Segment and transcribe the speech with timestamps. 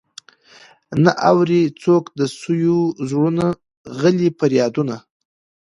[1.03, 3.47] نه اوري څوک د سويو زړونو
[3.99, 4.95] غلي فريادونه.